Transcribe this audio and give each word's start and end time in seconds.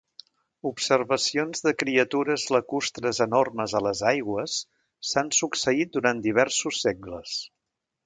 Observacions 0.69 1.61
de 1.65 1.73
criatures 1.81 2.47
lacustres 2.57 3.21
enormes 3.27 3.77
a 3.81 3.83
les 3.89 4.03
aigües 4.15 4.59
s'han 5.11 5.33
succeït 5.45 5.97
durant 5.99 6.29
diversos 6.29 6.85
segles. 6.89 7.41